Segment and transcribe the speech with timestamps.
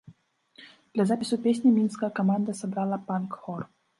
[0.95, 3.61] Для запісу песні мінская каманда сабрала панк-хор.